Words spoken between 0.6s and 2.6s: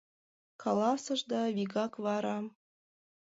...Каласыш да вигак вара